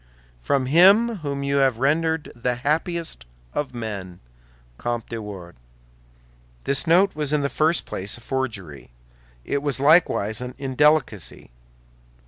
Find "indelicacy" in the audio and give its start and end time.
10.57-11.51